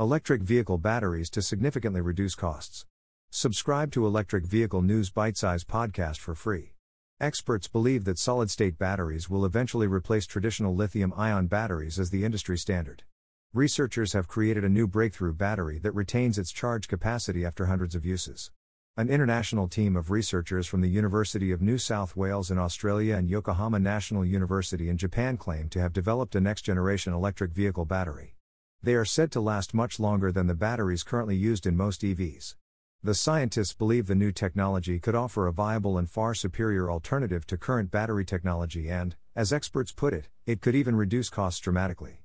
[0.00, 2.86] Electric vehicle batteries to significantly reduce costs.
[3.30, 6.74] Subscribe to Electric Vehicle News Bite Size podcast for free.
[7.18, 12.24] Experts believe that solid state batteries will eventually replace traditional lithium ion batteries as the
[12.24, 13.02] industry standard.
[13.52, 18.06] Researchers have created a new breakthrough battery that retains its charge capacity after hundreds of
[18.06, 18.52] uses.
[18.96, 23.28] An international team of researchers from the University of New South Wales in Australia and
[23.28, 28.36] Yokohama National University in Japan claim to have developed a next generation electric vehicle battery.
[28.82, 32.54] They are said to last much longer than the batteries currently used in most EVs.
[33.02, 37.56] The scientists believe the new technology could offer a viable and far superior alternative to
[37.56, 42.22] current battery technology and, as experts put it, it could even reduce costs dramatically.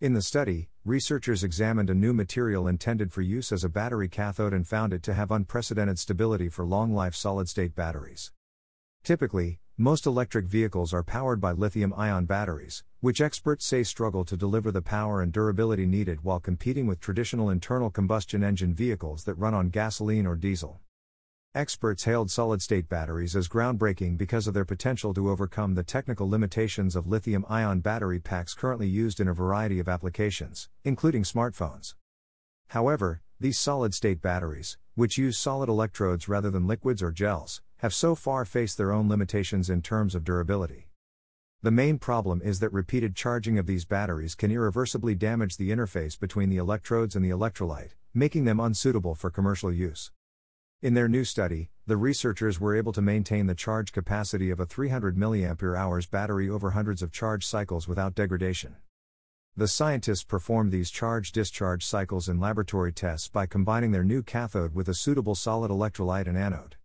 [0.00, 4.52] In the study, researchers examined a new material intended for use as a battery cathode
[4.52, 8.32] and found it to have unprecedented stability for long life solid state batteries.
[9.02, 14.36] Typically, most electric vehicles are powered by lithium ion batteries, which experts say struggle to
[14.36, 19.34] deliver the power and durability needed while competing with traditional internal combustion engine vehicles that
[19.34, 20.78] run on gasoline or diesel.
[21.56, 26.30] Experts hailed solid state batteries as groundbreaking because of their potential to overcome the technical
[26.30, 31.96] limitations of lithium ion battery packs currently used in a variety of applications, including smartphones.
[32.68, 37.92] However, these solid state batteries, which use solid electrodes rather than liquids or gels, have
[37.92, 40.88] so far faced their own limitations in terms of durability.
[41.60, 46.18] The main problem is that repeated charging of these batteries can irreversibly damage the interface
[46.18, 50.10] between the electrodes and the electrolyte, making them unsuitable for commercial use.
[50.80, 54.64] In their new study, the researchers were able to maintain the charge capacity of a
[54.64, 58.76] 300 mAh battery over hundreds of charge cycles without degradation.
[59.58, 64.74] The scientists performed these charge discharge cycles in laboratory tests by combining their new cathode
[64.74, 66.76] with a suitable solid electrolyte and anode.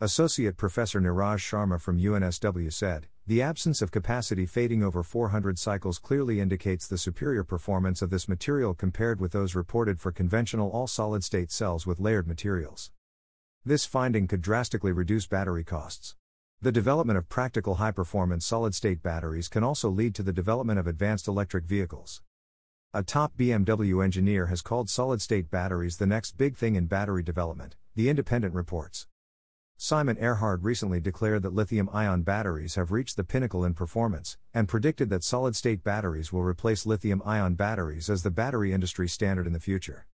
[0.00, 6.00] Associate Professor Neeraj Sharma from UNSW said, The absence of capacity fading over 400 cycles
[6.00, 10.88] clearly indicates the superior performance of this material compared with those reported for conventional all
[10.88, 12.90] solid state cells with layered materials.
[13.64, 16.16] This finding could drastically reduce battery costs.
[16.60, 20.80] The development of practical high performance solid state batteries can also lead to the development
[20.80, 22.20] of advanced electric vehicles.
[22.92, 27.22] A top BMW engineer has called solid state batteries the next big thing in battery
[27.22, 29.06] development, The Independent reports.
[29.86, 34.66] Simon Ehrhard recently declared that lithium ion batteries have reached the pinnacle in performance, and
[34.66, 39.46] predicted that solid state batteries will replace lithium ion batteries as the battery industry standard
[39.46, 40.06] in the future.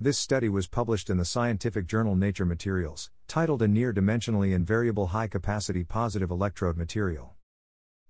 [0.00, 5.08] This study was published in the scientific journal Nature Materials, titled A Near Dimensionally Invariable
[5.08, 7.34] High Capacity Positive Electrode Material.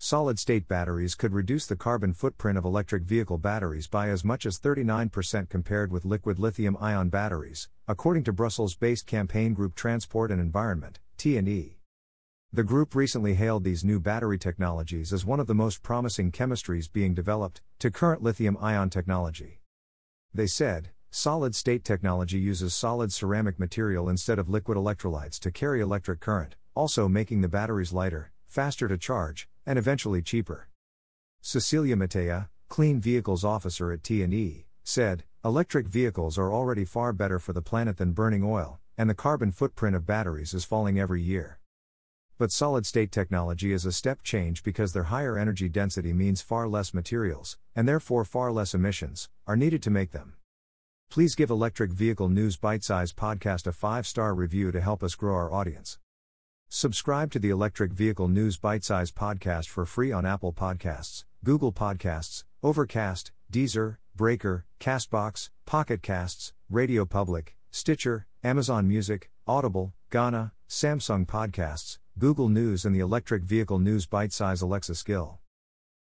[0.05, 4.45] Solid state batteries could reduce the carbon footprint of electric vehicle batteries by as much
[4.45, 10.31] as 39% compared with liquid lithium ion batteries, according to Brussels based campaign group Transport
[10.31, 11.79] and Environment, T&E.
[12.53, 16.93] The group recently hailed these new battery technologies as one of the most promising chemistries
[16.93, 19.63] being developed to current lithium ion technology.
[20.35, 25.81] They said, solid state technology uses solid ceramic material instead of liquid electrolytes to carry
[25.81, 30.69] electric current, also making the batteries lighter, faster to charge, and eventually cheaper.
[31.41, 37.53] Cecilia Mattea, Clean Vehicles Officer at T&E, said, Electric vehicles are already far better for
[37.53, 41.61] the planet than burning oil, and the carbon footprint of batteries is falling every year.
[42.37, 46.67] But solid state technology is a step change because their higher energy density means far
[46.67, 50.35] less materials, and therefore far less emissions, are needed to make them.
[51.11, 55.15] Please give Electric Vehicle News Bite Size Podcast a 5 star review to help us
[55.15, 55.99] grow our audience.
[56.77, 61.73] Subscribe to the Electric Vehicle News Bite Size Podcast for free on Apple Podcasts, Google
[61.73, 71.25] Podcasts, Overcast, Deezer, Breaker, Castbox, Pocket Casts, Radio Public, Stitcher, Amazon Music, Audible, Gaana, Samsung
[71.25, 75.39] Podcasts, Google News, and the Electric Vehicle News Bite Size Alexa skill.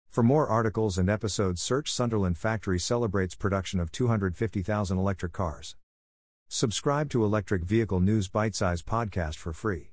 [0.07, 5.75] For more articles and episodes, search Sunderland Factory celebrates production of 250,000 electric cars.
[6.47, 9.90] Subscribe to Electric Vehicle News Bite Size Podcast for free.